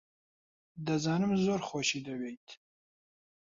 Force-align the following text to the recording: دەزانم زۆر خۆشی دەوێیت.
دەزانم 0.85 1.31
زۆر 1.45 1.59
خۆشی 1.67 2.05
دەوێیت. 2.07 2.47